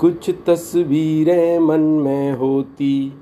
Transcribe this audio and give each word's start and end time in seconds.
कुछ 0.00 0.30
तस्वीरें 0.46 1.58
मन 1.58 1.80
में 1.80 2.32
होती, 2.32 3.12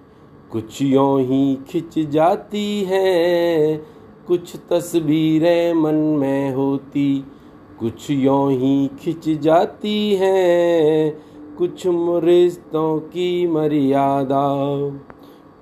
कुछ 0.50 0.82
यों 0.82 1.20
ही 1.20 1.58
खिंच 1.68 2.08
जाती 2.08 2.82
हैं। 2.82 3.86
कुछ 4.26 4.56
तस्वीरें 4.70 5.74
मन 5.74 5.94
में 5.94 6.52
होती, 6.54 7.24
कुछ 7.78 8.10
यों 8.10 8.52
ही 8.52 8.90
खिंच 9.00 9.28
जाती 9.40 10.14
हैं। 10.14 11.18
कुछ 11.56 11.82
रिश्तों 12.24 12.98
की 12.98 13.46
मर्यादा, 13.46 14.54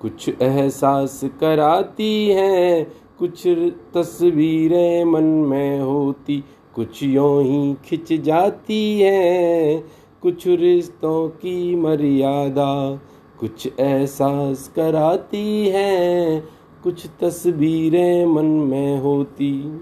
कुछ 0.01 0.29
एहसास 0.43 1.21
कराती 1.41 2.29
हैं। 2.29 2.93
कुछ 3.19 3.49
तस्वीरें 3.95 5.05
मन 5.05 5.25
में 5.25 5.81
होती, 5.81 6.45
कुछ 6.75 7.03
यों 7.03 7.43
ही 7.43 7.77
खिंच 7.85 8.13
जाती 8.13 9.01
हैं। 9.01 9.85
कुछ 10.23 10.47
रिश्तों 10.47 11.29
की 11.29 11.77
मर्यादा 11.77 13.01
कुछ 13.41 13.69
एहसास 13.81 14.73
कराती 14.77 15.69
हैं, 15.69 16.49
कुछ 16.85 17.07
तस्वीरें 17.21 18.27
मन 18.27 18.45
में 18.45 19.01
होती। 19.01 19.81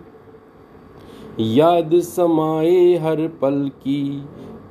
याद 1.40 1.90
समाए 1.94 2.94
हर 2.94 3.28
पल 3.28 3.70
की, 3.74 4.22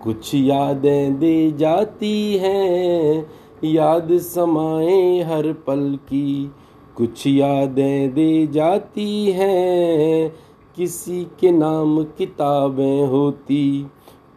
कुछ 0.03 0.35
यादें 0.35 1.19
दे 1.19 1.51
जाती 1.51 2.37
हैं। 2.37 3.29
याद 3.63 4.17
समाए 4.17 5.19
हर 5.19 5.53
पल 5.53 5.99
की, 6.01 6.51
कुछ 6.95 7.27
यादें 7.27 8.13
दे 8.13 8.47
जाती 8.47 9.31
हैं। 9.31 10.35
किसी 10.75 11.27
के 11.39 11.51
नाम 11.51 12.03
किताबें 12.03 13.07
होती। 13.07 13.87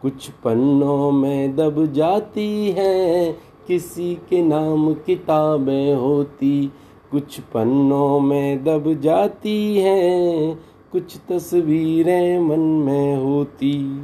कुछ 0.03 0.29
पन्नों 0.29 1.11
में 1.11 1.55
दब 1.55 1.93
जाती 1.93 2.71
हैं, 2.71 3.37
किसी 3.67 4.15
के 4.29 4.43
नाम 4.43 4.93
किताबें 4.93 5.95
होती। 5.95 6.71
कुछ 7.11 7.39
पन्नों 7.39 8.19
में 8.19 8.63
दब 8.63 9.01
जाती 9.01 9.77
हैं, 9.77 10.59
कुछ 10.91 11.17
तस्वीरें 11.29 12.39
मन 12.39 12.59
में 12.59 13.15
होती। 13.15 14.01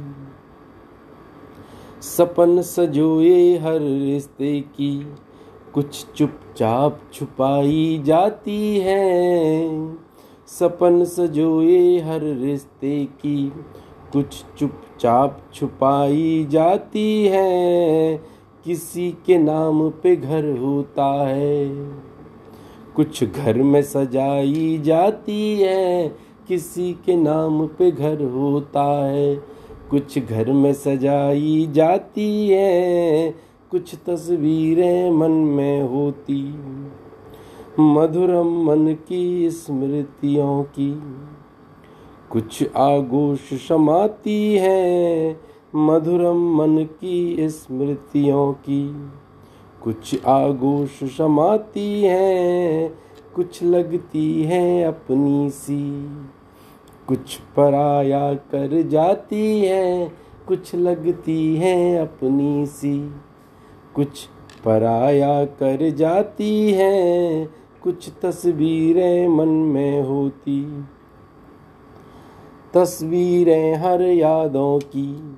सपन 2.02 2.62
सजोए 2.62 3.58
हर 3.58 3.80
रिश्ते 3.80 4.60
की, 4.60 5.06
कुछ 5.74 6.06
चुपचाप 6.16 7.00
छुपाई 7.12 8.02
जाती 8.04 8.78
हैं। 8.78 9.98
सपन 10.46 11.04
सजोए 11.04 11.98
हर 11.98 12.20
रिश्ते 12.20 13.04
की 13.04 13.52
कुछ 14.12 14.44
चुपचाप 14.58 15.40
छुपाई 15.54 16.46
जाती 16.50 17.26
है, 17.26 18.16
किसी 18.64 19.16
के 19.26 19.38
नाम 19.38 19.90
पे 19.90 20.16
घर 20.16 20.58
होता 20.58 21.26
है। 21.28 21.68
कुछ 22.96 23.24
घर 23.24 23.62
में 23.62 23.82
सजाई 23.82 24.80
जाती 24.84 25.58
है, 25.60 26.08
किसी 26.48 26.92
के 26.92 27.16
नाम 27.16 27.66
पे 27.66 27.90
घर 27.90 28.24
होता 28.24 29.06
है। 29.06 29.34
कुछ 29.90 30.18
घर 30.18 30.52
में 30.52 30.72
सजाई 30.72 31.68
जाती 31.72 32.48
है, 32.48 33.34
कुछ 33.70 33.94
तस्वीरें 34.06 35.10
मन 35.10 35.30
में 35.30 35.82
होती। 35.82 36.54
मधुरम 37.80 38.64
मन 38.64 38.96
की 39.08 39.50
स्मृतियों 39.50 40.62
की 40.62 40.90
कुछ 42.30 42.64
आगोश 42.76 43.68
समाती 43.68 44.54
है 44.54 45.40
मधुरम 45.74 46.56
मन 46.56 46.84
की 46.84 47.48
स्मृतियों 47.48 48.52
की। 48.52 49.10
कुछ 49.82 50.24
आगोश 50.26 51.04
समाती 51.04 52.02
है, 52.02 52.94
कुछ 53.34 53.62
लगती 53.62 54.42
है 54.42 54.84
अपनी 54.84 55.50
सी। 55.50 56.08
कुछ 57.08 57.36
पराया 57.56 58.34
कर 58.34 58.82
जाती 58.82 59.60
है, 59.60 60.12
कुछ 60.48 60.74
लगती 60.74 61.56
है 61.56 61.96
अपनी 61.96 62.66
सी। 62.66 63.10
कुछ 63.94 64.28
पराया 64.64 65.44
कर 65.44 65.90
जाती 65.90 66.72
है, 66.72 67.48
कुछ 67.82 68.10
तस्वीरें 68.22 69.28
मन 69.28 69.48
में 69.48 70.02
होती। 70.02 70.84
तस्वीरें 72.74 73.74
हर 73.74 74.02
यादों 74.02 74.78
की। 74.78 75.36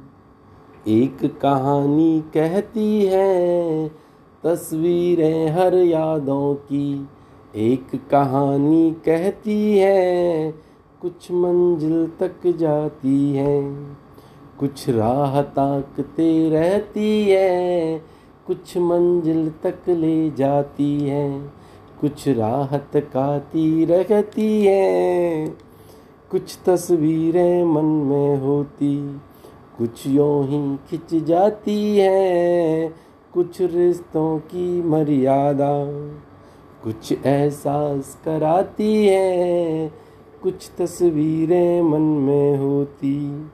एक 0.89 1.39
कहानी 1.41 2.25
कहती 2.35 3.05
है, 3.05 3.89
तस्वीरें 4.45 5.49
हर 5.49 5.75
यादों 5.75 6.55
की। 6.55 7.09
एक 7.57 7.87
कहानी 8.11 8.91
कहती 8.91 9.79
है, 9.79 10.55
कुछ 11.01 11.33
मंजिल 11.33 12.13
तक 12.21 12.57
जाती 12.57 13.33
है। 13.33 13.87
कुछ 14.59 14.89
राह 14.89 15.43
ताकते 15.43 16.49
रहती 16.49 17.25
है, 17.29 18.03
कुछ 18.47 18.77
मंजिल 18.77 19.51
तक 19.51 19.79
ले 19.89 20.31
जाती 20.31 21.01
है। 21.01 21.51
कुछ 22.01 22.29
राह 22.29 22.77
तकाती 22.77 23.85
रहती 23.85 24.65
है। 24.65 25.47
कुछ 26.33 26.59
तस्वीरें 26.67 27.65
मन 27.65 27.85
में 27.85 28.37
होती, 28.39 29.21
कुछ 29.79 30.07
यों 30.07 30.47
ही 30.47 30.77
खिंच 30.77 31.25
जाती 31.25 31.99
हैं, 31.99 32.95
कुछ 33.35 33.61
रिश्तों 33.61 34.39
की 34.39 34.83
मर्यादा, 34.83 35.85
कुछ 36.85 37.13
एहसास 37.13 38.19
कराती 38.25 39.07
है, 39.07 39.93
कुछ 40.43 40.71
तस्वीरें 40.79 41.83
मन 41.83 42.01
में 42.01 42.59
होती। 42.59 43.47